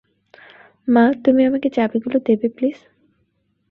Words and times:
মা, 0.87 1.03
তুমি 1.25 1.41
আমাকে 1.45 1.67
চাবিগুলো 1.69 2.17
দেবে 2.27 2.47
প্লিজ? 2.49 2.77